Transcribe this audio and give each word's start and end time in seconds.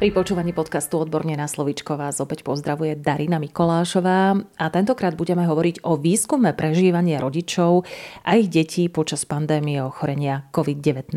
Pri 0.00 0.16
počúvaní 0.16 0.56
podcastu 0.56 0.96
Odborne 0.96 1.36
na 1.36 1.44
slovičko 1.44 2.00
vás 2.00 2.24
opäť 2.24 2.40
pozdravuje 2.40 2.96
Darina 2.96 3.36
Mikolášová 3.36 4.32
a 4.56 4.64
tentokrát 4.72 5.12
budeme 5.12 5.44
hovoriť 5.44 5.84
o 5.84 6.00
výskume 6.00 6.56
prežívania 6.56 7.20
rodičov 7.20 7.84
a 8.24 8.40
ich 8.40 8.48
detí 8.48 8.88
počas 8.88 9.28
pandémie 9.28 9.76
ochorenia 9.84 10.48
COVID-19. 10.56 11.12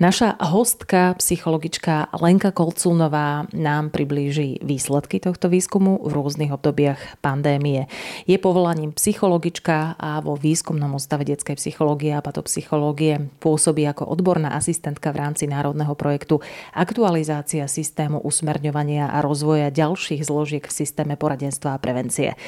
Naša 0.00 0.40
hostka, 0.40 1.20
psychologička 1.20 2.08
Lenka 2.16 2.56
Kolcúnová 2.56 3.44
nám 3.52 3.92
priblíži 3.92 4.64
výsledky 4.64 5.20
tohto 5.20 5.52
výskumu 5.52 6.00
v 6.00 6.16
rôznych 6.16 6.48
obdobiach 6.48 7.20
pandémie. 7.20 7.92
Je 8.24 8.40
povolaním 8.40 8.96
psychologička 8.96 10.00
a 10.00 10.24
vo 10.24 10.40
výskumnom 10.40 10.96
ústave 10.96 11.28
detskej 11.28 11.60
psychológie 11.60 12.16
a 12.16 12.24
patopsychológie 12.24 13.28
pôsobí 13.36 13.84
ako 13.84 14.08
odborná 14.08 14.56
asistentka 14.56 15.12
v 15.12 15.28
rámci 15.28 15.44
národného 15.44 15.92
projektu 15.92 16.40
Aktualizácia 16.72 17.68
systému 17.68 17.81
usmerňovania 18.22 19.10
a 19.10 19.18
rozvoja 19.20 19.74
ďalších 19.74 20.22
zložiek 20.22 20.62
v 20.62 20.72
systéme 20.72 21.14
poradenstva 21.18 21.74
a 21.74 21.82
prevencie. 21.82 22.38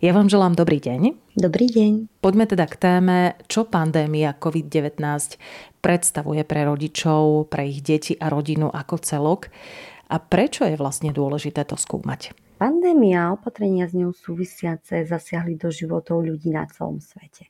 Ja 0.00 0.12
vám 0.16 0.32
želám 0.32 0.56
dobrý 0.56 0.80
deň. 0.80 1.34
Dobrý 1.36 1.68
deň. 1.68 2.22
Poďme 2.24 2.44
teda 2.48 2.66
k 2.66 2.76
téme, 2.80 3.18
čo 3.46 3.68
pandémia 3.68 4.32
COVID-19 4.34 4.98
predstavuje 5.78 6.42
pre 6.42 6.66
rodičov, 6.66 7.48
pre 7.52 7.70
ich 7.70 7.84
deti 7.84 8.16
a 8.18 8.32
rodinu 8.32 8.68
ako 8.72 8.96
celok 9.00 9.52
a 10.08 10.16
prečo 10.18 10.64
je 10.64 10.74
vlastne 10.74 11.12
dôležité 11.12 11.64
to 11.68 11.76
skúmať. 11.76 12.32
Pandémia 12.58 13.30
a 13.30 13.32
opatrenia 13.38 13.86
s 13.86 13.94
ňou 13.94 14.10
súvisiace 14.10 15.06
zasiahli 15.06 15.54
do 15.54 15.70
životov 15.70 16.26
ľudí 16.26 16.50
na 16.50 16.66
celom 16.66 16.98
svete. 16.98 17.46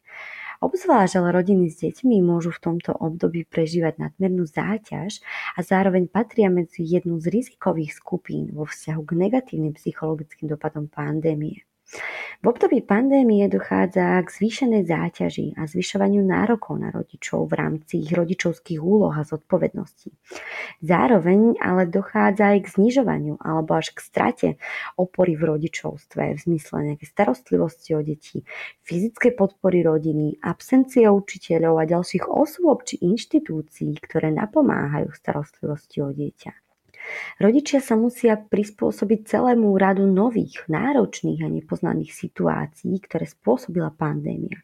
Obzvlášť 0.59 1.23
ale 1.23 1.31
rodiny 1.39 1.71
s 1.71 1.79
deťmi 1.87 2.19
môžu 2.19 2.51
v 2.51 2.63
tomto 2.67 2.91
období 2.91 3.47
prežívať 3.47 4.03
nadmernú 4.03 4.43
záťaž 4.43 5.23
a 5.55 5.63
zároveň 5.63 6.11
patria 6.11 6.51
medzi 6.51 6.83
jednu 6.83 7.23
z 7.23 7.31
rizikových 7.31 7.95
skupín 7.95 8.51
vo 8.51 8.67
vzťahu 8.67 9.01
k 9.07 9.13
negatívnym 9.23 9.79
psychologickým 9.79 10.51
dopadom 10.51 10.91
pandémie. 10.91 11.68
V 12.39 12.47
období 12.47 12.87
pandémie 12.87 13.49
dochádza 13.51 14.21
k 14.23 14.29
zvýšenej 14.31 14.87
záťaži 14.87 15.59
a 15.59 15.67
zvyšovaniu 15.67 16.23
nárokov 16.23 16.79
na 16.79 16.95
rodičov 16.95 17.51
v 17.51 17.59
rámci 17.59 18.05
ich 18.05 18.15
rodičovských 18.15 18.79
úloh 18.79 19.11
a 19.11 19.27
zodpovedností. 19.27 20.15
Zároveň 20.79 21.59
ale 21.59 21.91
dochádza 21.91 22.55
aj 22.55 22.59
k 22.63 22.73
znižovaniu 22.79 23.41
alebo 23.43 23.75
až 23.75 23.91
k 23.91 23.99
strate 24.05 24.49
opory 24.95 25.35
v 25.35 25.51
rodičovstve 25.51 26.37
v 26.37 26.39
zmysle 26.39 26.95
nejakej 26.95 27.09
starostlivosti 27.11 27.99
o 27.99 28.07
deti, 28.07 28.47
fyzickej 28.87 29.35
podpory 29.35 29.83
rodiny, 29.83 30.39
absencie 30.45 31.11
učiteľov 31.11 31.83
a 31.83 31.91
ďalších 31.91 32.29
osôb 32.31 32.87
či 32.87 33.03
inštitúcií, 33.03 33.99
ktoré 33.99 34.31
napomáhajú 34.31 35.11
starostlivosti 35.11 36.07
o 36.07 36.15
dieťa. 36.15 36.68
Rodičia 37.43 37.83
sa 37.83 37.99
musia 37.99 38.39
prispôsobiť 38.39 39.27
celému 39.27 39.75
radu 39.77 40.07
nových, 40.07 40.65
náročných 40.71 41.43
a 41.45 41.49
nepoznaných 41.49 42.15
situácií, 42.15 42.95
ktoré 43.03 43.27
spôsobila 43.27 43.91
pandémia. 43.93 44.63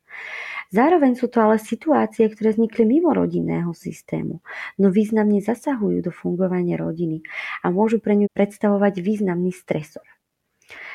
Zároveň 0.71 1.15
sú 1.15 1.29
to 1.29 1.39
ale 1.43 1.61
situácie, 1.61 2.27
ktoré 2.31 2.55
vznikli 2.57 2.87
mimo 2.87 3.13
rodinného 3.15 3.71
systému, 3.77 4.41
no 4.81 4.87
významne 4.89 5.39
zasahujú 5.39 6.03
do 6.03 6.13
fungovania 6.15 6.81
rodiny 6.81 7.23
a 7.63 7.71
môžu 7.71 8.01
pre 8.01 8.17
ňu 8.19 8.27
predstavovať 8.33 9.03
významný 9.03 9.53
stresor. 9.55 10.14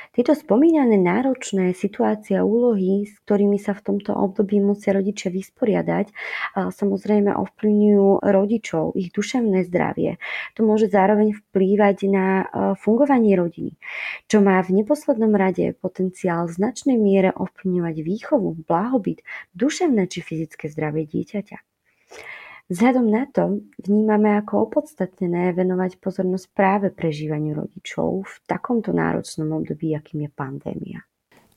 Tieto 0.09 0.33
spomínané 0.33 0.97
náročné 0.97 1.77
situácie 1.77 2.33
a 2.35 2.43
úlohy, 2.43 3.05
s 3.05 3.13
ktorými 3.23 3.61
sa 3.61 3.77
v 3.77 3.93
tomto 3.93 4.11
období 4.17 4.57
musia 4.57 4.97
rodičia 4.97 5.29
vysporiadať, 5.29 6.09
samozrejme 6.57 7.29
ovplyvňujú 7.37 8.25
rodičov, 8.25 8.97
ich 8.97 9.13
duševné 9.13 9.69
zdravie. 9.69 10.17
To 10.57 10.65
môže 10.65 10.89
zároveň 10.89 11.37
vplývať 11.37 11.97
na 12.09 12.49
fungovanie 12.81 13.37
rodiny, 13.37 13.77
čo 14.25 14.41
má 14.41 14.57
v 14.65 14.81
neposlednom 14.81 15.31
rade 15.37 15.77
potenciál 15.77 16.49
v 16.49 16.57
značnej 16.57 16.97
miere 16.97 17.29
ovplyvňovať 17.29 17.95
výchovu, 18.01 18.65
blahobyt, 18.65 19.21
duševné 19.53 20.09
či 20.09 20.25
fyzické 20.25 20.73
zdravie 20.73 21.05
dieťaťa. 21.05 21.57
Vzhľadom 22.69 23.09
na 23.09 23.25
to 23.25 23.65
vnímame 23.81 24.37
ako 24.37 24.69
opodstatnené 24.69 25.57
venovať 25.57 25.97
pozornosť 25.97 26.47
práve 26.53 26.87
prežívaniu 26.93 27.57
rodičov 27.57 28.29
v 28.29 28.33
takomto 28.45 28.93
náročnom 28.93 29.49
období, 29.57 29.97
akým 29.97 30.29
je 30.29 30.31
pandémia. 30.31 30.99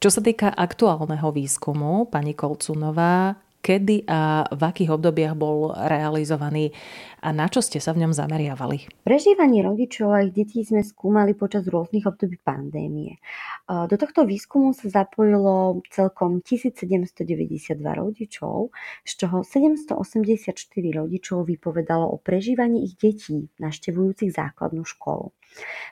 Čo 0.00 0.09
sa 0.09 0.25
týka 0.25 0.49
aktuálneho 0.49 1.28
výskumu, 1.31 2.09
pani 2.09 2.33
Kolcunová, 2.33 3.37
kedy 3.62 4.11
a 4.11 4.50
v 4.50 4.62
akých 4.67 4.91
obdobiach 4.91 5.39
bol 5.39 5.71
realizovaný 5.71 6.75
a 7.23 7.31
na 7.31 7.47
čo 7.47 7.62
ste 7.62 7.78
sa 7.78 7.95
v 7.95 8.03
ňom 8.03 8.11
zameriavali? 8.11 9.06
Prežívanie 9.06 9.62
rodičov 9.62 10.11
a 10.11 10.27
ich 10.27 10.34
detí 10.34 10.67
sme 10.67 10.83
skúmali 10.83 11.39
počas 11.39 11.62
rôznych 11.71 12.03
období 12.03 12.43
pandémie. 12.43 13.23
Do 13.71 13.95
tohto 13.95 14.27
výskumu 14.27 14.75
sa 14.75 14.91
zapojilo 14.91 15.87
celkom 15.95 16.43
1792 16.43 17.78
rodičov, 17.78 18.75
z 19.06 19.12
čoho 19.15 19.47
784 19.47 20.59
rodičov 20.99 21.47
vypovedalo 21.47 22.11
o 22.11 22.19
prežívaní 22.19 22.91
ich 22.91 22.99
detí 22.99 23.47
naštevujúcich 23.62 24.34
základnú 24.34 24.83
školu. 24.83 25.31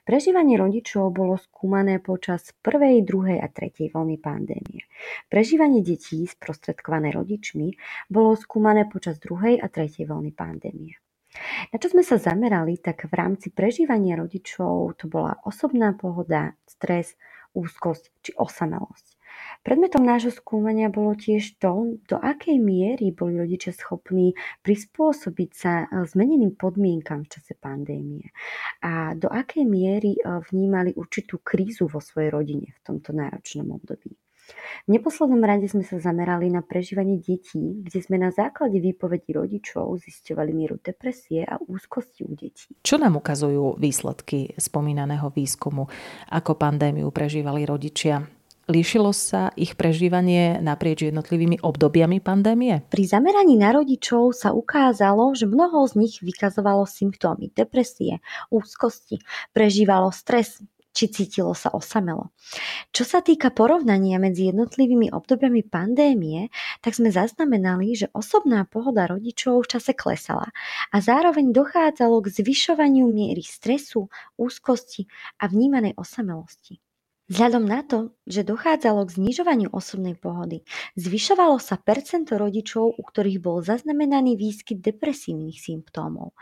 Prežívanie 0.09 0.57
rodičov 0.57 1.13
bolo 1.13 1.37
skúmané 1.37 2.01
počas 2.01 2.57
prvej, 2.65 3.05
druhej 3.05 3.39
a 3.39 3.47
tretej 3.53 3.93
vlny 3.93 4.17
pandémie. 4.17 4.89
Prežívanie 5.29 5.85
detí 5.85 6.25
sprostredkované 6.25 7.13
rodičmi 7.13 7.77
bolo 8.09 8.35
skúmané 8.35 8.89
počas 8.89 9.21
druhej 9.21 9.61
a 9.61 9.69
tretej 9.69 10.09
vlny 10.09 10.33
pandémie. 10.33 10.97
Na 11.71 11.79
čo 11.79 11.95
sme 11.95 12.03
sa 12.03 12.19
zamerali, 12.19 12.83
tak 12.83 13.07
v 13.07 13.15
rámci 13.15 13.55
prežívania 13.55 14.19
rodičov 14.19 14.99
to 14.99 15.07
bola 15.07 15.39
osobná 15.47 15.95
pohoda, 15.95 16.59
stres, 16.67 17.15
úzkosť 17.55 18.05
či 18.19 18.31
osamelosť. 18.35 19.20
Predmetom 19.61 20.01
nášho 20.01 20.33
skúmania 20.33 20.89
bolo 20.89 21.13
tiež 21.13 21.61
to, 21.61 22.01
do 22.09 22.17
akej 22.17 22.57
miery 22.57 23.13
boli 23.13 23.37
rodičia 23.37 23.77
schopní 23.77 24.33
prispôsobiť 24.65 25.51
sa 25.53 25.85
e, 25.85 26.09
zmeneným 26.09 26.57
podmienkam 26.57 27.29
v 27.29 27.31
čase 27.37 27.61
pandémie 27.61 28.33
a 28.81 29.13
do 29.13 29.29
akej 29.29 29.69
miery 29.69 30.17
e, 30.17 30.21
vnímali 30.49 30.97
určitú 30.97 31.45
krízu 31.45 31.93
vo 31.93 32.01
svojej 32.01 32.33
rodine 32.33 32.73
v 32.73 32.81
tomto 32.81 33.13
náročnom 33.13 33.77
období. 33.77 34.17
V 34.87 34.97
neposlednom 34.97 35.45
rade 35.45 35.69
sme 35.69 35.85
sa 35.85 36.01
zamerali 36.01 36.49
na 36.49 36.65
prežívanie 36.65 37.21
detí, 37.21 37.85
kde 37.85 38.01
sme 38.01 38.17
na 38.17 38.33
základe 38.33 38.81
výpovedí 38.81 39.37
rodičov 39.37 40.01
zisťovali 40.01 40.51
mieru 40.57 40.81
depresie 40.81 41.45
a 41.45 41.61
úzkosti 41.61 42.25
u 42.25 42.33
detí. 42.33 42.73
Čo 42.81 42.97
nám 42.97 43.21
ukazujú 43.21 43.77
výsledky 43.77 44.57
spomínaného 44.57 45.29
výskumu, 45.31 45.87
ako 46.33 46.57
pandémiu 46.57 47.13
prežívali 47.13 47.69
rodičia? 47.69 48.40
Líšilo 48.71 49.11
sa 49.11 49.51
ich 49.59 49.75
prežívanie 49.75 50.63
naprieč 50.63 51.03
jednotlivými 51.03 51.59
obdobiami 51.59 52.23
pandémie? 52.23 52.87
Pri 52.87 53.03
zameraní 53.03 53.59
na 53.59 53.75
rodičov 53.75 54.31
sa 54.31 54.55
ukázalo, 54.55 55.35
že 55.35 55.51
mnoho 55.51 55.91
z 55.91 55.99
nich 55.99 56.15
vykazovalo 56.23 56.87
symptómy 56.87 57.51
depresie, 57.51 58.23
úzkosti, 58.47 59.19
prežívalo 59.51 60.15
stres, 60.15 60.63
či 60.95 61.11
cítilo 61.11 61.51
sa 61.51 61.75
osamelo. 61.75 62.31
Čo 62.95 63.03
sa 63.03 63.19
týka 63.27 63.51
porovnania 63.51 64.23
medzi 64.23 64.55
jednotlivými 64.55 65.11
obdobiami 65.11 65.67
pandémie, 65.67 66.51
tak 66.79 66.95
sme 66.95 67.11
zaznamenali, 67.11 67.99
že 67.99 68.07
osobná 68.15 68.71
pohoda 68.71 69.11
rodičov 69.11 69.67
v 69.67 69.71
čase 69.79 69.99
klesala 69.99 70.47
a 70.95 70.97
zároveň 71.03 71.51
dochádzalo 71.51 72.23
k 72.23 72.39
zvyšovaniu 72.39 73.11
miery 73.11 73.43
stresu, 73.43 74.07
úzkosti 74.39 75.11
a 75.43 75.51
vnímanej 75.51 75.99
osamelosti. 75.99 76.79
Vzhľadom 77.31 77.63
na 77.63 77.87
to, 77.87 78.11
že 78.27 78.43
dochádzalo 78.43 79.07
k 79.07 79.15
znižovaniu 79.15 79.71
osobnej 79.71 80.19
pohody, 80.19 80.67
zvyšovalo 80.99 81.63
sa 81.63 81.79
percento 81.79 82.35
rodičov, 82.35 82.99
u 82.99 83.03
ktorých 83.07 83.39
bol 83.39 83.63
zaznamenaný 83.63 84.35
výskyt 84.35 84.83
depresívnych 84.83 85.63
symptómov. 85.63 86.35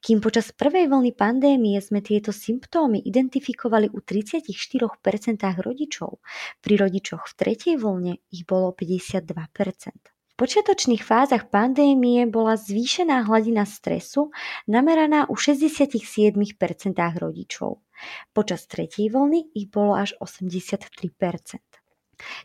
Kým 0.00 0.24
počas 0.24 0.48
prvej 0.56 0.88
vlny 0.88 1.12
pandémie 1.12 1.76
sme 1.84 2.00
tieto 2.00 2.32
symptómy 2.32 3.04
identifikovali 3.04 3.92
u 3.92 4.00
34% 4.00 4.80
rodičov, 5.60 6.24
pri 6.64 6.74
rodičoch 6.88 7.28
v 7.28 7.32
tretej 7.36 7.76
vlne 7.76 8.16
ich 8.32 8.48
bolo 8.48 8.72
52% 8.72 9.20
počiatočných 10.40 11.04
fázach 11.04 11.52
pandémie 11.52 12.24
bola 12.24 12.56
zvýšená 12.56 13.28
hladina 13.28 13.68
stresu 13.68 14.32
nameraná 14.64 15.28
u 15.28 15.36
67% 15.36 16.32
rodičov. 16.96 17.84
Počas 18.32 18.66
tretej 18.66 19.10
vlny 19.10 19.52
ich 19.54 19.68
bolo 19.70 19.96
až 19.96 20.16
83%. 20.20 20.90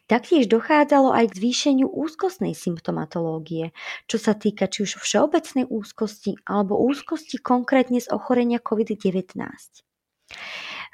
Taktiež 0.08 0.48
dochádzalo 0.48 1.12
aj 1.12 1.36
k 1.36 1.38
zvýšeniu 1.44 1.88
úzkostnej 1.92 2.56
symptomatológie, 2.56 3.76
čo 4.08 4.18
sa 4.18 4.32
týka 4.32 4.72
či 4.72 4.88
už 4.88 5.04
všeobecnej 5.04 5.68
úzkosti 5.68 6.40
alebo 6.48 6.80
úzkosti 6.80 7.44
konkrétne 7.44 8.00
z 8.00 8.08
ochorenia 8.08 8.64
COVID-19. 8.64 9.36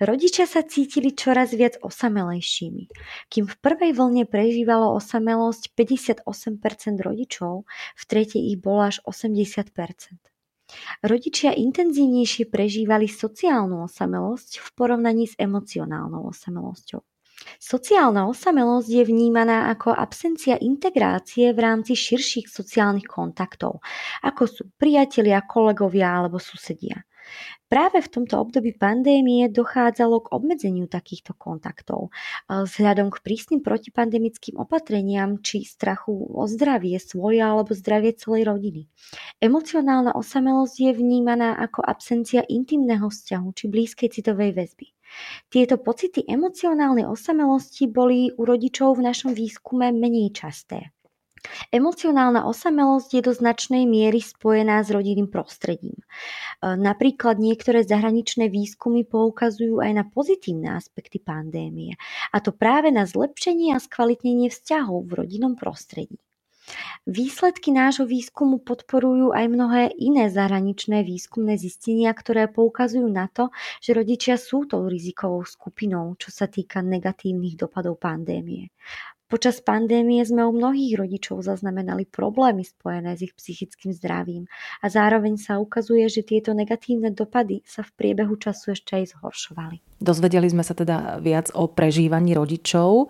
Rodičia 0.01 0.49
sa 0.49 0.65
cítili 0.65 1.13
čoraz 1.13 1.53
viac 1.53 1.77
osamelejšími. 1.77 2.83
Kým 3.29 3.45
v 3.45 3.55
prvej 3.61 3.93
vlne 3.93 4.25
prežívalo 4.25 4.97
osamelosť 4.97 5.77
58% 5.77 6.25
rodičov, 6.97 7.69
v 7.69 8.03
tretej 8.09 8.41
ich 8.49 8.57
bolo 8.57 8.89
až 8.89 8.97
80%. 9.05 10.30
Rodičia 11.03 11.51
intenzívnejšie 11.55 12.47
prežívali 12.47 13.09
sociálnu 13.09 13.85
osamelosť 13.85 14.61
v 14.61 14.67
porovnaní 14.73 15.25
s 15.27 15.35
emocionálnou 15.37 16.29
osamelosťou. 16.29 17.01
Sociálna 17.57 18.29
osamelosť 18.29 18.89
je 18.89 19.03
vnímaná 19.05 19.73
ako 19.73 19.97
absencia 19.97 20.61
integrácie 20.61 21.49
v 21.53 21.59
rámci 21.59 21.97
širších 21.97 22.45
sociálnych 22.45 23.09
kontaktov, 23.09 23.81
ako 24.21 24.43
sú 24.45 24.63
priatelia, 24.77 25.41
kolegovia 25.45 26.21
alebo 26.21 26.37
susedia. 26.37 27.01
Práve 27.71 28.03
v 28.03 28.11
tomto 28.11 28.35
období 28.35 28.75
pandémie 28.75 29.47
dochádzalo 29.47 30.27
k 30.27 30.31
obmedzeniu 30.35 30.91
takýchto 30.91 31.31
kontaktov. 31.39 32.11
Vzhľadom 32.51 33.07
k 33.15 33.23
prísnym 33.23 33.63
protipandemickým 33.63 34.59
opatreniam 34.59 35.39
či 35.39 35.63
strachu 35.63 36.35
o 36.35 36.43
zdravie 36.51 36.99
svoje 36.99 37.39
alebo 37.39 37.71
zdravie 37.71 38.11
celej 38.19 38.51
rodiny. 38.51 38.91
Emocionálna 39.39 40.11
osamelosť 40.19 40.75
je 40.83 40.91
vnímaná 40.99 41.55
ako 41.63 41.79
absencia 41.87 42.43
intimného 42.43 43.07
vzťahu 43.07 43.47
či 43.55 43.65
blízkej 43.71 44.19
citovej 44.19 44.51
väzby. 44.51 44.91
Tieto 45.47 45.79
pocity 45.79 46.27
emocionálnej 46.27 47.07
osamelosti 47.07 47.87
boli 47.87 48.35
u 48.35 48.43
rodičov 48.43 48.99
v 48.99 49.07
našom 49.07 49.31
výskume 49.31 49.95
menej 49.95 50.35
časté. 50.35 50.91
Emocionálna 51.73 52.45
osamelosť 52.45 53.09
je 53.17 53.21
do 53.25 53.33
značnej 53.33 53.89
miery 53.89 54.21
spojená 54.21 54.85
s 54.85 54.93
rodinným 54.93 55.25
prostredím. 55.25 55.97
E, 55.97 56.05
napríklad 56.77 57.41
niektoré 57.41 57.81
zahraničné 57.81 58.47
výskumy 58.47 59.03
poukazujú 59.09 59.81
aj 59.81 59.91
na 59.91 60.03
pozitívne 60.05 60.77
aspekty 60.77 61.17
pandémie, 61.17 61.97
a 62.29 62.37
to 62.39 62.53
práve 62.53 62.93
na 62.93 63.09
zlepšenie 63.09 63.73
a 63.73 63.81
skvalitnenie 63.81 64.53
vzťahov 64.53 65.09
v 65.09 65.25
rodinnom 65.25 65.57
prostredí. 65.57 66.21
Výsledky 67.09 67.73
nášho 67.73 68.05
výskumu 68.05 68.61
podporujú 68.61 69.33
aj 69.33 69.45
mnohé 69.49 69.83
iné 69.97 70.29
zahraničné 70.29 71.01
výskumné 71.01 71.57
zistenia, 71.57 72.13
ktoré 72.13 72.47
poukazujú 72.47 73.09
na 73.09 73.27
to, 73.27 73.49
že 73.81 73.97
rodičia 73.97 74.37
sú 74.37 74.69
tou 74.69 74.85
rizikovou 74.85 75.41
skupinou, 75.43 76.13
čo 76.21 76.29
sa 76.29 76.45
týka 76.45 76.85
negatívnych 76.85 77.57
dopadov 77.57 77.97
pandémie. 77.97 78.69
Počas 79.31 79.63
pandémie 79.63 80.19
sme 80.27 80.43
u 80.43 80.51
mnohých 80.51 80.99
rodičov 80.99 81.39
zaznamenali 81.47 82.03
problémy 82.03 82.67
spojené 82.67 83.15
s 83.15 83.23
ich 83.23 83.31
psychickým 83.31 83.95
zdravím 83.95 84.51
a 84.83 84.91
zároveň 84.91 85.39
sa 85.39 85.55
ukazuje, 85.55 86.03
že 86.11 86.27
tieto 86.27 86.51
negatívne 86.51 87.15
dopady 87.15 87.63
sa 87.63 87.79
v 87.79 87.95
priebehu 87.95 88.35
času 88.35 88.75
ešte 88.75 88.99
aj 88.99 89.15
zhoršovali. 89.15 90.03
Dozvedeli 90.03 90.51
sme 90.51 90.67
sa 90.67 90.75
teda 90.75 91.23
viac 91.23 91.47
o 91.55 91.71
prežívaní 91.71 92.35
rodičov. 92.35 93.07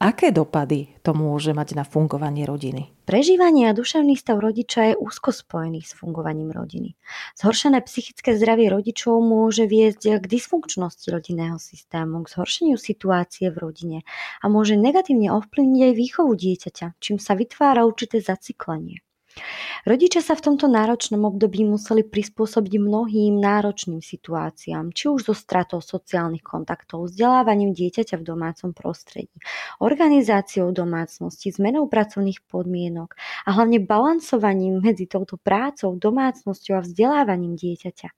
Aké 0.00 0.32
dopady 0.32 0.96
to 1.04 1.12
môže 1.12 1.52
mať 1.52 1.76
na 1.76 1.84
fungovanie 1.84 2.48
rodiny? 2.48 2.88
Prežívanie 3.04 3.68
a 3.68 3.76
duševný 3.76 4.16
stav 4.16 4.40
rodiča 4.40 4.80
je 4.88 4.94
úzko 4.96 5.28
spojený 5.28 5.84
s 5.84 5.92
fungovaním 5.92 6.56
rodiny. 6.56 6.96
Zhoršené 7.36 7.84
psychické 7.84 8.32
zdravie 8.32 8.72
rodičov 8.72 9.20
môže 9.20 9.68
viesť 9.68 10.24
k 10.24 10.24
dysfunkčnosti 10.24 11.04
rodinného 11.04 11.60
systému, 11.60 12.24
k 12.24 12.32
zhoršeniu 12.32 12.80
situácie 12.80 13.52
v 13.52 13.60
rodine 13.60 13.98
a 14.40 14.48
môže 14.48 14.80
negatívne 14.80 15.36
ovplyvniť 15.36 15.80
aj 15.84 15.92
výchovu 15.92 16.32
dieťaťa, 16.32 16.86
čím 16.96 17.20
sa 17.20 17.36
vytvára 17.36 17.84
určité 17.84 18.24
zacyklenie. 18.24 19.04
Rodičia 19.88 20.20
sa 20.20 20.36
v 20.36 20.44
tomto 20.44 20.68
náročnom 20.68 21.24
období 21.24 21.64
museli 21.64 22.04
prispôsobiť 22.04 22.72
mnohým 22.76 23.40
náročným 23.40 24.04
situáciám, 24.04 24.92
či 24.92 25.08
už 25.08 25.30
so 25.30 25.34
stratou 25.34 25.80
sociálnych 25.80 26.44
kontaktov, 26.44 27.08
vzdelávaním 27.08 27.72
dieťaťa 27.72 28.20
v 28.20 28.26
domácom 28.26 28.70
prostredí, 28.76 29.32
organizáciou 29.80 30.74
domácnosti, 30.74 31.54
zmenou 31.54 31.88
pracovných 31.88 32.44
podmienok 32.50 33.16
a 33.46 33.56
hlavne 33.56 33.80
balansovaním 33.80 34.82
medzi 34.84 35.08
touto 35.08 35.40
prácou, 35.40 35.96
domácnosťou 35.96 36.74
a 36.76 36.84
vzdelávaním 36.84 37.56
dieťaťa. 37.56 38.08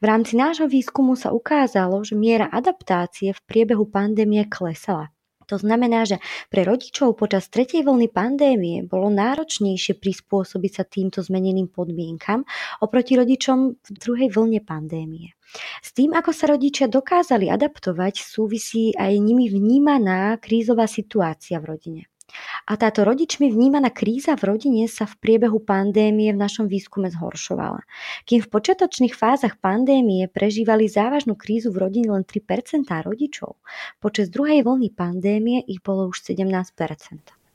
V 0.00 0.04
rámci 0.04 0.38
nášho 0.38 0.64
výskumu 0.64 1.12
sa 1.12 1.28
ukázalo, 1.34 2.00
že 2.04 2.16
miera 2.16 2.48
adaptácie 2.48 3.36
v 3.36 3.40
priebehu 3.44 3.84
pandémie 3.84 4.48
klesala. 4.48 5.12
To 5.52 5.60
znamená, 5.60 6.08
že 6.08 6.16
pre 6.48 6.64
rodičov 6.64 7.20
počas 7.20 7.52
tretej 7.52 7.84
vlny 7.84 8.08
pandémie 8.08 8.80
bolo 8.88 9.12
náročnejšie 9.12 10.00
prispôsobiť 10.00 10.72
sa 10.72 10.84
týmto 10.88 11.20
zmeneným 11.20 11.68
podmienkam 11.68 12.48
oproti 12.80 13.20
rodičom 13.20 13.76
v 13.76 13.88
druhej 14.00 14.32
vlne 14.32 14.64
pandémie. 14.64 15.36
S 15.84 15.92
tým, 15.92 16.16
ako 16.16 16.32
sa 16.32 16.48
rodičia 16.48 16.88
dokázali 16.88 17.52
adaptovať, 17.52 18.24
súvisí 18.24 18.96
aj 18.96 19.12
nimi 19.20 19.52
vnímaná 19.52 20.40
krízová 20.40 20.88
situácia 20.88 21.60
v 21.60 21.76
rodine. 21.76 22.02
A 22.66 22.78
táto 22.78 23.02
rodičmi 23.02 23.50
vnímaná 23.50 23.90
kríza 23.90 24.38
v 24.38 24.54
rodine 24.54 24.84
sa 24.86 25.04
v 25.04 25.18
priebehu 25.18 25.60
pandémie 25.62 26.30
v 26.32 26.38
našom 26.40 26.66
výskume 26.70 27.10
zhoršovala. 27.12 27.82
Kým 28.24 28.40
v 28.44 28.50
počiatočných 28.52 29.14
fázach 29.14 29.58
pandémie 29.58 30.26
prežívali 30.30 30.86
závažnú 30.86 31.34
krízu 31.34 31.74
v 31.74 31.88
rodine 31.88 32.14
len 32.14 32.24
3% 32.24 32.86
rodičov, 32.88 33.58
počas 33.98 34.30
druhej 34.32 34.64
vlny 34.64 34.88
pandémie 34.94 35.62
ich 35.66 35.82
bolo 35.84 36.08
už 36.08 36.22
17%. 36.22 36.62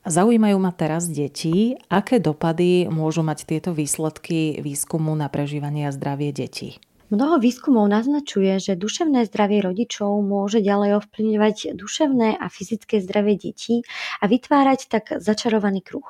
Zaujímajú 0.08 0.56
ma 0.56 0.72
teraz 0.72 1.12
deti, 1.12 1.76
aké 1.92 2.24
dopady 2.24 2.88
môžu 2.88 3.28
mať 3.28 3.44
tieto 3.44 3.76
výsledky 3.76 4.64
výskumu 4.64 5.12
na 5.20 5.28
prežívanie 5.28 5.84
a 5.84 5.92
zdravie 5.92 6.32
detí. 6.32 6.80
Mnoho 7.08 7.40
výskumov 7.40 7.88
naznačuje, 7.88 8.60
že 8.60 8.76
duševné 8.76 9.24
zdravie 9.32 9.64
rodičov 9.64 10.20
môže 10.28 10.60
ďalej 10.60 11.00
ovplyvňovať 11.00 11.80
duševné 11.80 12.36
a 12.36 12.46
fyzické 12.52 13.00
zdravie 13.00 13.40
detí 13.40 13.88
a 14.20 14.28
vytvárať 14.28 14.92
tak 14.92 15.16
začarovaný 15.16 15.88
kruh. 15.88 16.04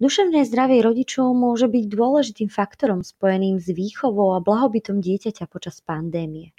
Duševné 0.00 0.48
zdravie 0.48 0.80
rodičov 0.80 1.36
môže 1.36 1.68
byť 1.68 1.84
dôležitým 1.92 2.48
faktorom 2.48 3.04
spojeným 3.04 3.60
s 3.60 3.68
výchovou 3.68 4.32
a 4.32 4.40
blahobytom 4.40 5.04
dieťaťa 5.04 5.44
počas 5.44 5.84
pandémie. 5.84 6.56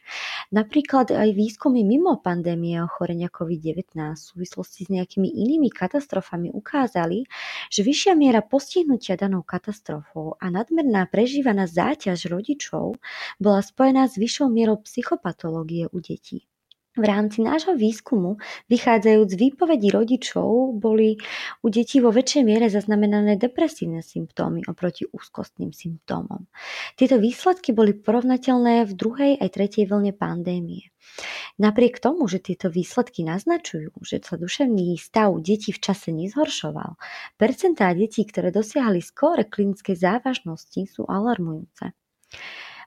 Napríklad 0.53 1.09
aj 1.09 1.33
výskumy 1.33 1.81
mimo 1.81 2.21
pandémie 2.21 2.77
ochorenia 2.85 3.33
COVID-19 3.33 3.97
v 3.97 4.13
súvislosti 4.13 4.85
s 4.85 4.89
nejakými 4.93 5.25
inými 5.25 5.73
katastrofami 5.73 6.53
ukázali, 6.53 7.25
že 7.73 7.81
vyššia 7.81 8.13
miera 8.13 8.45
postihnutia 8.45 9.17
danou 9.17 9.41
katastrofou 9.41 10.37
a 10.37 10.53
nadmerná 10.53 11.09
prežívaná 11.09 11.65
záťaž 11.65 12.29
rodičov 12.29 13.01
bola 13.41 13.65
spojená 13.71 14.11
s 14.11 14.19
vyššou 14.19 14.51
mierou 14.51 14.83
psychopatológie 14.83 15.87
u 15.87 16.03
detí. 16.03 16.51
V 16.91 17.07
rámci 17.07 17.39
nášho 17.39 17.71
výskumu, 17.71 18.35
vychádzajúc 18.67 19.31
z 19.31 19.39
výpovedí 19.39 19.95
rodičov, 19.95 20.75
boli 20.75 21.15
u 21.63 21.71
detí 21.71 22.03
vo 22.03 22.11
väčšej 22.11 22.43
miere 22.43 22.67
zaznamenané 22.67 23.39
depresívne 23.39 24.03
symptómy 24.03 24.67
oproti 24.67 25.07
úzkostným 25.07 25.71
symptómom. 25.71 26.51
Tieto 26.99 27.15
výsledky 27.15 27.71
boli 27.71 27.95
porovnateľné 27.95 28.83
v 28.83 28.91
druhej 28.91 29.33
aj 29.39 29.49
tretej 29.55 29.87
vlne 29.87 30.11
pandémie. 30.11 30.91
Napriek 31.63 32.03
tomu, 32.03 32.27
že 32.27 32.43
tieto 32.43 32.67
výsledky 32.67 33.23
naznačujú, 33.23 33.95
že 34.03 34.19
sa 34.19 34.35
duševný 34.35 34.99
stav 34.99 35.31
detí 35.39 35.71
v 35.71 35.79
čase 35.79 36.11
nezhoršoval, 36.11 36.99
percentá 37.39 37.87
detí, 37.95 38.27
ktoré 38.27 38.51
dosiahli 38.51 38.99
skóre 38.99 39.47
klinickej 39.47 39.95
závažnosti, 39.95 40.91
sú 40.91 41.07
alarmujúce. 41.07 41.95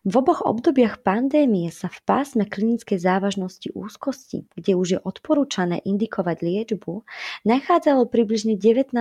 V 0.04 0.20
oboch 0.20 0.44
obdobiach 0.44 1.00
pandémie 1.00 1.72
sa 1.72 1.88
v 1.88 1.96
pásme 2.04 2.44
klinickej 2.44 3.00
závažnosti 3.00 3.72
úzkosti, 3.72 4.44
kde 4.52 4.76
už 4.76 4.88
je 4.92 4.98
odporúčané 5.00 5.80
indikovať 5.80 6.44
liečbu, 6.44 7.08
nachádzalo 7.48 8.12
približne 8.12 8.60
19% 8.60 9.00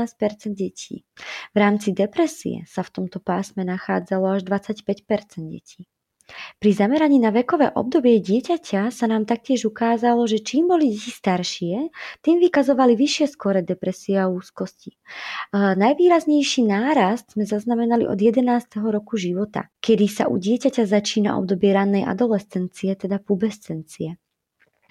detí. 0.56 1.04
V 1.52 1.58
rámci 1.60 1.92
depresie 1.92 2.64
sa 2.72 2.88
v 2.88 3.04
tomto 3.04 3.20
pásme 3.20 3.68
nachádzalo 3.68 4.40
až 4.40 4.48
25% 4.48 5.44
detí. 5.52 5.92
Pri 6.58 6.72
zameraní 6.72 7.20
na 7.20 7.36
vekové 7.36 7.68
obdobie 7.76 8.24
dieťaťa 8.24 8.96
sa 8.96 9.06
nám 9.12 9.28
taktiež 9.28 9.68
ukázalo, 9.68 10.24
že 10.24 10.40
čím 10.40 10.72
boli 10.72 10.96
deti 10.96 11.12
staršie, 11.12 11.92
tým 12.24 12.40
vykazovali 12.40 12.96
vyššie 12.96 13.26
skore 13.28 13.60
depresie 13.60 14.24
a 14.24 14.32
úzkosti. 14.32 14.96
Najvýraznejší 15.54 16.64
nárast 16.64 17.36
sme 17.36 17.44
zaznamenali 17.44 18.08
od 18.08 18.16
11. 18.16 18.40
roku 18.88 19.20
života, 19.20 19.68
kedy 19.84 20.06
sa 20.08 20.32
u 20.32 20.40
dieťaťa 20.40 20.88
začína 20.88 21.36
obdobie 21.36 21.76
rannej 21.76 22.08
adolescencie, 22.08 22.96
teda 22.96 23.20
pubescencie. 23.20 24.16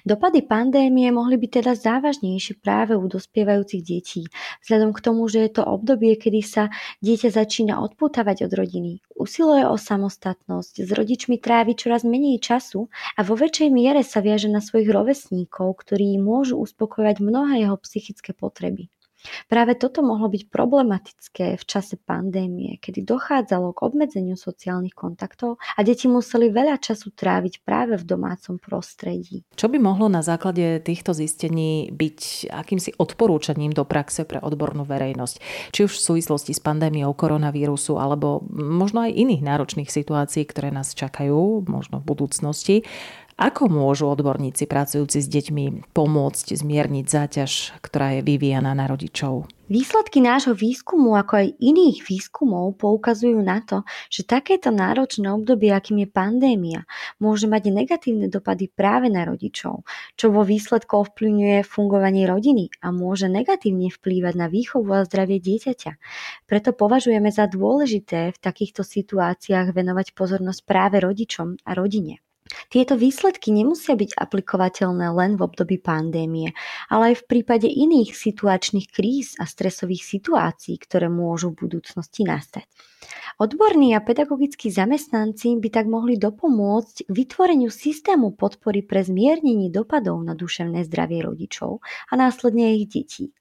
Dopady 0.03 0.43
pandémie 0.43 1.15
mohli 1.15 1.39
byť 1.39 1.51
teda 1.63 1.73
závažnejšie 1.79 2.59
práve 2.59 2.99
u 2.99 3.07
dospievajúcich 3.07 3.83
detí, 3.87 4.27
vzhľadom 4.67 4.91
k 4.91 5.03
tomu, 5.05 5.31
že 5.31 5.47
je 5.47 5.51
to 5.55 5.63
obdobie, 5.63 6.19
kedy 6.19 6.43
sa 6.43 6.75
dieťa 7.07 7.31
začína 7.31 7.79
odpútavať 7.79 8.51
od 8.51 8.53
rodiny, 8.53 8.93
usiluje 9.15 9.63
o 9.63 9.79
samostatnosť, 9.79 10.83
s 10.83 10.91
rodičmi 10.91 11.39
trávi 11.39 11.79
čoraz 11.79 12.03
menej 12.03 12.43
času 12.43 12.91
a 13.15 13.23
vo 13.23 13.39
väčšej 13.39 13.71
miere 13.71 14.03
sa 14.03 14.19
viaže 14.19 14.51
na 14.51 14.59
svojich 14.59 14.91
rovesníkov, 14.91 15.87
ktorí 15.87 16.19
môžu 16.19 16.59
uspokojovať 16.59 17.23
mnohé 17.23 17.63
jeho 17.63 17.79
psychické 17.79 18.35
potreby. 18.35 18.91
Práve 19.47 19.79
toto 19.79 20.03
mohlo 20.03 20.27
byť 20.29 20.51
problematické 20.51 21.47
v 21.59 21.65
čase 21.65 21.99
pandémie, 21.99 22.79
kedy 22.83 23.07
dochádzalo 23.07 23.75
k 23.75 23.85
obmedzeniu 23.87 24.35
sociálnych 24.35 24.95
kontaktov 24.95 25.63
a 25.77 25.81
deti 25.87 26.11
museli 26.11 26.51
veľa 26.51 26.79
času 26.83 27.15
tráviť 27.15 27.63
práve 27.63 27.95
v 27.99 28.05
domácom 28.05 28.59
prostredí. 28.59 29.47
Čo 29.55 29.71
by 29.71 29.79
mohlo 29.79 30.11
na 30.11 30.21
základe 30.21 30.83
týchto 30.83 31.15
zistení 31.15 31.91
byť 31.95 32.51
akýmsi 32.51 32.99
odporúčaním 32.99 33.71
do 33.71 33.87
praxe 33.87 34.27
pre 34.27 34.43
odbornú 34.43 34.83
verejnosť? 34.83 35.37
Či 35.71 35.81
už 35.87 35.93
v 35.99 36.05
súvislosti 36.13 36.53
s 36.53 36.61
pandémiou 36.63 37.15
koronavírusu 37.15 37.99
alebo 37.99 38.43
možno 38.53 39.07
aj 39.07 39.15
iných 39.15 39.43
náročných 39.43 39.91
situácií, 39.91 40.45
ktoré 40.47 40.75
nás 40.75 40.95
čakajú, 40.97 41.65
možno 41.67 42.03
v 42.03 42.09
budúcnosti. 42.09 42.77
Ako 43.43 43.67
môžu 43.67 44.07
odborníci 44.07 44.71
pracujúci 44.71 45.19
s 45.19 45.27
deťmi 45.27 45.91
pomôcť 45.91 46.55
zmierniť 46.55 47.07
záťaž, 47.11 47.75
ktorá 47.83 48.15
je 48.15 48.21
vyvíjana 48.23 48.71
na 48.71 48.87
rodičov? 48.87 49.51
Výsledky 49.67 50.23
nášho 50.23 50.55
výskumu, 50.55 51.19
ako 51.19 51.43
aj 51.43 51.49
iných 51.59 52.07
výskumov, 52.07 52.79
poukazujú 52.79 53.43
na 53.43 53.59
to, 53.67 53.83
že 54.15 54.31
takéto 54.31 54.71
náročné 54.71 55.27
obdobie, 55.27 55.75
akým 55.75 56.07
je 56.07 56.09
pandémia, 56.15 56.87
môže 57.19 57.51
mať 57.51 57.75
negatívne 57.75 58.31
dopady 58.31 58.71
práve 58.71 59.11
na 59.11 59.27
rodičov, 59.27 59.83
čo 60.15 60.31
vo 60.31 60.47
výsledku 60.47 61.03
ovplyvňuje 61.03 61.67
fungovanie 61.67 62.31
rodiny 62.31 62.71
a 62.79 62.95
môže 62.95 63.27
negatívne 63.27 63.91
vplývať 63.91 64.39
na 64.39 64.47
výchovu 64.47 64.87
a 64.95 65.03
zdravie 65.03 65.43
dieťaťa. 65.43 65.99
Preto 66.47 66.71
považujeme 66.71 67.35
za 67.35 67.51
dôležité 67.51 68.31
v 68.31 68.39
takýchto 68.39 68.87
situáciách 68.87 69.75
venovať 69.75 70.15
pozornosť 70.15 70.63
práve 70.63 71.03
rodičom 71.03 71.59
a 71.67 71.75
rodine. 71.75 72.23
Tieto 72.73 72.99
výsledky 72.99 73.53
nemusia 73.55 73.95
byť 73.95 74.19
aplikovateľné 74.19 75.07
len 75.15 75.39
v 75.39 75.45
období 75.45 75.77
pandémie, 75.79 76.57
ale 76.89 77.13
aj 77.13 77.23
v 77.23 77.29
prípade 77.29 77.69
iných 77.69 78.17
situačných 78.17 78.89
kríz 78.89 79.37
a 79.39 79.45
stresových 79.45 80.03
situácií, 80.03 80.81
ktoré 80.81 81.13
môžu 81.13 81.53
v 81.53 81.69
budúcnosti 81.69 82.25
nastať. 82.25 82.65
Odborní 83.43 83.99
a 83.99 84.01
pedagogickí 84.01 84.71
zamestnanci 84.71 85.59
by 85.59 85.69
tak 85.69 85.87
mohli 85.91 86.15
dopomôcť 86.15 87.11
vytvoreniu 87.11 87.69
systému 87.69 88.39
podpory 88.39 88.87
pre 88.87 89.03
zmiernenie 89.03 89.69
dopadov 89.69 90.23
na 90.23 90.39
duševné 90.39 90.87
zdravie 90.87 91.27
rodičov 91.27 91.83
a 91.83 92.13
následne 92.15 92.79
ich 92.79 92.87
detí. 92.87 93.35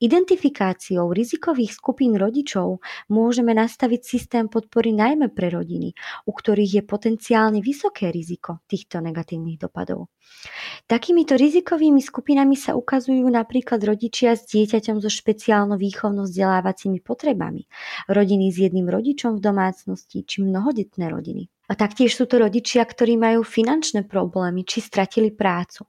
Identifikáciou 0.00 1.12
rizikových 1.12 1.76
skupín 1.76 2.16
rodičov 2.16 2.80
môžeme 3.12 3.52
nastaviť 3.52 4.00
systém 4.00 4.44
podpory 4.48 4.96
najmä 4.96 5.30
pre 5.30 5.52
rodiny, 5.52 5.92
u 6.26 6.32
ktorých 6.32 6.72
je 6.80 6.82
potenciálne 6.82 7.60
vysoké 7.60 8.08
riziko 8.08 8.41
týchto 8.66 8.98
negatívnych 8.98 9.60
dopadov. 9.60 10.10
Takýmito 10.90 11.38
rizikovými 11.38 12.02
skupinami 12.02 12.58
sa 12.58 12.74
ukazujú 12.74 13.22
napríklad 13.30 13.78
rodičia 13.84 14.34
s 14.34 14.48
dieťaťom 14.50 14.98
so 14.98 15.06
špeciálno 15.06 15.78
výchovno 15.78 16.26
vzdelávacími 16.26 16.98
potrebami, 17.04 17.68
rodiny 18.10 18.50
s 18.50 18.56
jedným 18.58 18.90
rodičom 18.90 19.38
v 19.38 19.44
domácnosti 19.44 20.26
či 20.26 20.42
mnohodetné 20.42 21.06
rodiny. 21.06 21.46
A 21.70 21.78
taktiež 21.78 22.18
sú 22.18 22.26
to 22.26 22.42
rodičia, 22.42 22.82
ktorí 22.82 23.14
majú 23.16 23.46
finančné 23.46 24.04
problémy 24.08 24.66
či 24.66 24.82
stratili 24.82 25.30
prácu. 25.30 25.86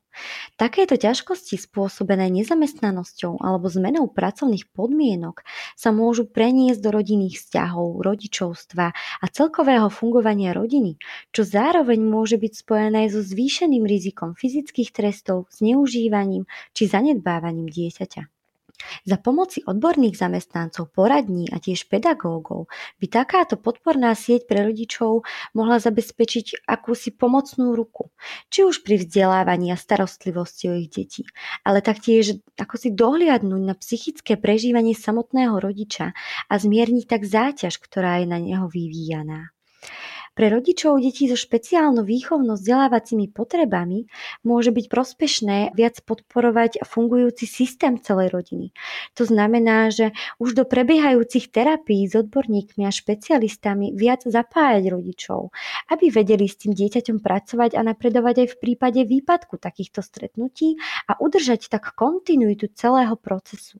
Takéto 0.60 1.00
ťažkosti 1.00 1.58
spôsobené 1.58 2.30
nezamestnanosťou 2.30 3.42
alebo 3.42 3.70
zmenou 3.70 4.10
pracovných 4.12 4.70
podmienok 4.72 5.42
sa 5.74 5.90
môžu 5.90 6.30
preniesť 6.30 6.80
do 6.82 6.90
rodinných 6.94 7.42
vzťahov, 7.42 8.06
rodičovstva 8.06 8.86
a 8.94 9.26
celkového 9.32 9.90
fungovania 9.90 10.54
rodiny, 10.54 11.02
čo 11.34 11.42
zároveň 11.48 12.00
môže 12.04 12.38
byť 12.38 12.54
spojené 12.66 13.10
so 13.10 13.24
zvýšeným 13.24 13.84
rizikom 13.84 14.38
fyzických 14.38 14.94
trestov, 14.94 15.50
zneužívaním 15.54 16.46
či 16.78 16.90
zanedbávaním 16.90 17.70
dieťaťa. 17.70 18.43
Za 19.04 19.18
pomoci 19.20 19.64
odborných 19.64 20.16
zamestnancov, 20.16 20.92
poradní 20.96 21.50
a 21.52 21.60
tiež 21.60 21.88
pedagógov 21.92 22.72
by 23.00 23.06
takáto 23.12 23.60
podporná 23.60 24.16
sieť 24.16 24.48
pre 24.48 24.64
rodičov 24.64 25.26
mohla 25.58 25.78
zabezpečiť 25.82 26.68
akúsi 26.68 27.16
pomocnú 27.16 27.76
ruku, 27.76 28.14
či 28.48 28.64
už 28.64 28.82
pri 28.86 29.04
vzdelávaní 29.04 29.74
a 29.74 29.78
starostlivosti 29.78 30.72
o 30.72 30.76
ich 30.78 30.90
deti, 30.92 31.28
ale 31.68 31.84
taktiež 31.84 32.40
ako 32.56 32.76
si 32.80 32.90
dohliadnúť 32.94 33.64
na 33.64 33.76
psychické 33.76 34.40
prežívanie 34.40 34.96
samotného 34.96 35.60
rodiča 35.60 36.16
a 36.48 36.54
zmierniť 36.54 37.06
tak 37.10 37.28
záťaž, 37.28 37.80
ktorá 37.82 38.24
je 38.24 38.28
na 38.30 38.40
neho 38.40 38.66
vyvíjaná. 38.70 39.54
Pre 40.34 40.50
rodičov 40.50 40.98
detí 40.98 41.30
so 41.30 41.38
špeciálno 41.38 42.02
výchovno 42.02 42.58
vzdelávacími 42.58 43.30
potrebami 43.30 44.10
môže 44.42 44.74
byť 44.74 44.86
prospešné 44.90 45.78
viac 45.78 46.02
podporovať 46.02 46.82
fungujúci 46.82 47.46
systém 47.46 48.02
celej 48.02 48.34
rodiny. 48.34 48.74
To 49.14 49.30
znamená, 49.30 49.94
že 49.94 50.10
už 50.42 50.58
do 50.58 50.66
prebiehajúcich 50.66 51.54
terapií 51.54 52.10
s 52.10 52.18
odborníkmi 52.18 52.82
a 52.82 52.90
špecialistami 52.90 53.94
viac 53.94 54.26
zapájať 54.26 54.90
rodičov, 54.90 55.54
aby 55.94 56.10
vedeli 56.10 56.50
s 56.50 56.58
tým 56.66 56.74
dieťaťom 56.74 57.22
pracovať 57.22 57.78
a 57.78 57.86
napredovať 57.86 58.36
aj 58.42 58.48
v 58.58 58.60
prípade 58.60 59.06
výpadku 59.06 59.62
takýchto 59.62 60.02
stretnutí 60.02 60.82
a 61.14 61.22
udržať 61.22 61.70
tak 61.70 61.94
kontinuitu 61.94 62.74
celého 62.74 63.14
procesu. 63.22 63.78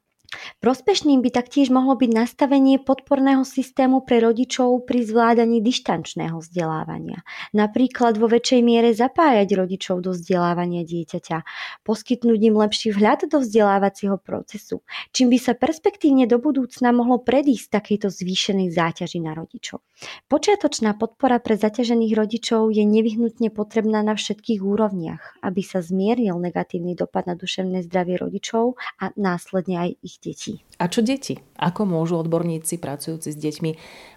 Prospešným 0.60 1.20
by 1.22 1.30
taktiež 1.30 1.70
mohlo 1.70 1.98
byť 2.00 2.12
nastavenie 2.14 2.80
podporného 2.80 3.44
systému 3.44 4.02
pre 4.08 4.24
rodičov 4.24 4.88
pri 4.88 5.04
zvládaní 5.04 5.60
dištančného 5.60 6.40
vzdelávania. 6.40 7.22
Napríklad 7.52 8.16
vo 8.18 8.32
väčšej 8.32 8.62
miere 8.64 8.96
zapájať 8.96 9.50
rodičov 9.54 10.04
do 10.04 10.16
vzdelávania 10.16 10.88
dieťaťa, 10.88 11.38
poskytnúť 11.84 12.40
im 12.40 12.56
lepší 12.58 12.96
vhľad 12.96 13.30
do 13.30 13.44
vzdelávacieho 13.44 14.18
procesu, 14.20 14.82
čím 15.12 15.30
by 15.32 15.38
sa 15.40 15.54
perspektívne 15.54 16.26
do 16.26 16.40
budúcna 16.40 16.96
mohlo 16.96 17.22
predísť 17.22 17.80
takejto 17.80 18.08
zvýšenej 18.10 18.72
záťaži 18.74 19.20
na 19.22 19.36
rodičov. 19.38 19.84
Počiatočná 20.28 20.96
podpora 20.96 21.40
pre 21.40 21.56
zaťažených 21.56 22.14
rodičov 22.18 22.74
je 22.74 22.84
nevyhnutne 22.84 23.54
potrebná 23.54 24.04
na 24.04 24.18
všetkých 24.18 24.60
úrovniach, 24.60 25.40
aby 25.44 25.62
sa 25.64 25.80
zmiernil 25.80 26.36
negatívny 26.40 26.96
dopad 26.98 27.28
na 27.28 27.36
duševné 27.40 27.86
zdravie 27.88 28.20
rodičov 28.20 28.76
a 29.00 29.12
následne 29.16 29.76
aj 29.80 29.90
ich 30.04 30.18
detí. 30.24 30.64
A 30.80 30.88
čo 30.88 31.04
deti? 31.04 31.36
Ako 31.60 31.84
môžu 31.84 32.18
odborníci 32.24 32.80
pracujúci 32.80 33.36
s 33.36 33.38
deťmi 33.38 33.72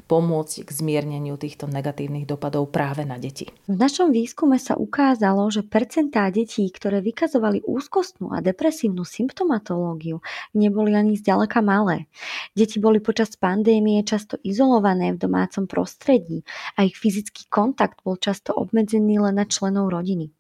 pomôcť 0.07 0.63
k 0.63 0.71
zmierneniu 0.71 1.35
týchto 1.35 1.67
negatívnych 1.67 2.25
dopadov 2.25 2.71
práve 2.71 3.03
na 3.03 3.19
deti? 3.19 3.51
V 3.67 3.75
našom 3.75 4.15
výskume 4.15 4.57
sa 4.63 4.79
ukázalo, 4.79 5.51
že 5.51 5.67
percentá 5.67 6.31
detí, 6.31 6.71
ktoré 6.71 7.03
vykazovali 7.03 7.67
úzkostnú 7.67 8.31
a 8.31 8.39
depresívnu 8.39 9.03
symptomatológiu, 9.03 10.23
neboli 10.55 10.95
ani 10.95 11.19
zďaleka 11.19 11.59
malé. 11.61 12.07
Deti 12.55 12.79
boli 12.79 13.03
počas 13.03 13.35
pandémie 13.35 14.01
často 14.07 14.39
izolované 14.47 15.13
v 15.13 15.23
domácom 15.27 15.67
prostredí 15.67 16.47
a 16.79 16.87
ich 16.87 16.95
fyzický 16.95 17.51
kontakt 17.51 18.01
bol 18.07 18.15
často 18.17 18.55
obmedzený 18.55 19.19
len 19.19 19.37
na 19.37 19.45
členov 19.45 19.91
rodiny. 19.91 20.31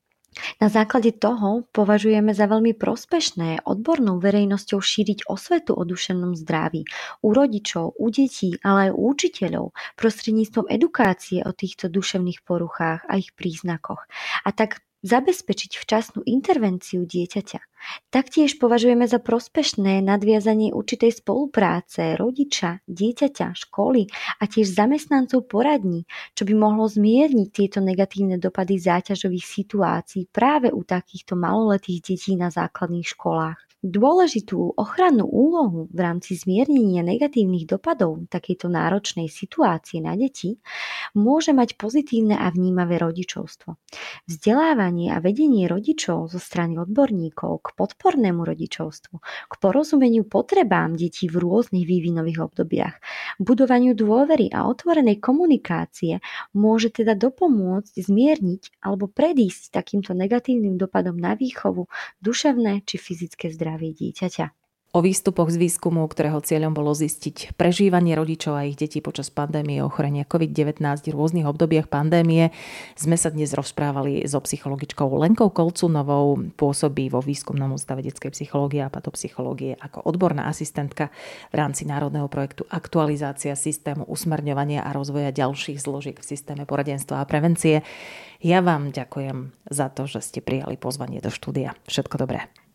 Na 0.61 0.69
základe 0.69 1.13
toho 1.17 1.65
považujeme 1.73 2.33
za 2.37 2.49
veľmi 2.49 2.77
prospešné 2.77 3.65
odbornou 3.65 4.21
verejnosťou 4.21 4.79
šíriť 4.81 5.29
osvetu 5.29 5.75
o 5.75 5.83
duševnom 5.83 6.37
zdraví 6.39 6.85
u 7.25 7.29
rodičov, 7.33 7.97
u 7.97 8.07
detí, 8.13 8.57
ale 8.61 8.89
aj 8.89 8.91
u 8.95 9.01
učiteľov 9.13 9.67
prostredníctvom 9.97 10.67
edukácie 10.71 11.43
o 11.43 11.53
týchto 11.53 11.89
duševných 11.91 12.45
poruchách 12.45 13.09
a 13.09 13.13
ich 13.19 13.33
príznakoch. 13.35 14.05
A 14.45 14.49
tak 14.55 14.86
zabezpečiť 15.05 15.77
včasnú 15.77 16.25
intervenciu 16.25 17.05
dieťaťa. 17.05 17.61
Taktiež 18.11 18.59
považujeme 18.59 19.07
za 19.07 19.23
prospešné 19.23 20.03
nadviazanie 20.03 20.75
určitej 20.75 21.23
spolupráce 21.23 22.19
rodiča, 22.19 22.83
dieťaťa, 22.89 23.55
školy 23.55 24.11
a 24.41 24.45
tiež 24.49 24.73
zamestnancov 24.73 25.47
poradní, 25.47 26.09
čo 26.35 26.43
by 26.49 26.55
mohlo 26.57 26.91
zmierniť 26.91 27.49
tieto 27.53 27.79
negatívne 27.79 28.41
dopady 28.43 28.81
záťažových 28.81 29.47
situácií 29.47 30.27
práve 30.33 30.73
u 30.73 30.83
takýchto 30.83 31.39
maloletých 31.39 32.01
detí 32.03 32.35
na 32.35 32.51
základných 32.51 33.07
školách. 33.07 33.59
Dôležitú 33.87 34.75
ochrannú 34.75 35.31
úlohu 35.31 35.87
v 35.95 35.99
rámci 36.03 36.35
zmiernenia 36.35 37.07
negatívnych 37.07 37.71
dopadov 37.71 38.19
takejto 38.27 38.67
náročnej 38.67 39.31
situácie 39.31 40.03
na 40.03 40.19
deti 40.19 40.59
môže 41.15 41.55
mať 41.55 41.79
pozitívne 41.79 42.35
a 42.35 42.51
vnímavé 42.51 42.99
rodičovstvo. 42.99 43.79
Vzdelávanie 44.27 45.15
a 45.15 45.23
vedenie 45.23 45.71
rodičov 45.71 46.35
zo 46.35 46.43
strany 46.43 46.83
odborníkov 46.83 47.63
k 47.63 47.69
podpornému 47.79 48.43
rodičovstvu, 48.43 49.15
k 49.23 49.55
porozumeniu 49.63 50.27
potrebám 50.27 50.99
detí 50.99 51.31
v 51.31 51.47
rôznych 51.47 51.87
vývinových 51.87 52.43
obdobiach, 52.43 52.99
budovaniu 53.39 53.95
dôvery 53.95 54.51
a 54.51 54.67
otvorenej 54.67 55.23
komunikácie 55.23 56.19
môže 56.59 56.91
teda 56.91 57.15
dopomôcť 57.15 58.03
zmierniť 58.03 58.83
alebo 58.83 59.07
predísť 59.07 59.71
takýmto 59.71 60.11
negatívnym 60.11 60.75
dopadom 60.75 61.15
na 61.15 61.39
výchovu, 61.39 61.87
duševné 62.19 62.83
či 62.83 62.99
fyzické 62.99 63.55
zdravie 63.55 63.76
zdravie 63.77 63.93
dieťaťa. 63.93 64.57
o 64.97 65.05
výstupoch 65.05 65.53
z 65.53 65.61
výskumu, 65.61 66.09
ktorého 66.09 66.41
cieľom 66.41 66.73
bolo 66.73 66.97
zistiť 66.97 67.53
prežívanie 67.61 68.17
rodičov 68.17 68.57
a 68.57 68.65
ich 68.65 68.81
detí 68.81 69.05
počas 69.05 69.29
pandémie 69.29 69.85
ochorenia 69.85 70.25
COVID-19 70.25 70.81
v 70.81 71.13
rôznych 71.13 71.45
obdobiach 71.45 71.93
pandémie. 71.93 72.49
Sme 72.97 73.21
sa 73.21 73.29
dnes 73.29 73.53
rozprávali 73.53 74.25
so 74.25 74.41
psychologičkou 74.41 75.05
Lenkou 75.21 75.53
Kolcunovou, 75.53 76.41
pôsobí 76.57 77.13
vo 77.13 77.21
výskumnom 77.21 77.77
ústave 77.77 78.01
detskej 78.01 78.33
psychológie 78.33 78.81
a 78.81 78.89
patopsychológie 78.89 79.77
ako 79.77 80.01
odborná 80.09 80.49
asistentka 80.49 81.13
v 81.53 81.55
rámci 81.61 81.85
národného 81.85 82.33
projektu 82.33 82.65
Aktualizácia 82.73 83.53
systému 83.53 84.09
usmerňovania 84.09 84.81
a 84.81 84.97
rozvoja 84.97 85.29
ďalších 85.29 85.77
zložiek 85.77 86.17
v 86.17 86.25
systéme 86.25 86.65
poradenstva 86.65 87.21
a 87.21 87.29
prevencie. 87.29 87.85
Ja 88.41 88.65
vám 88.65 88.97
ďakujem 88.97 89.53
za 89.69 89.93
to, 89.93 90.09
že 90.09 90.25
ste 90.25 90.41
prijali 90.41 90.81
pozvanie 90.81 91.21
do 91.21 91.29
štúdia. 91.29 91.77
Všetko 91.85 92.17
dobré. 92.17 92.49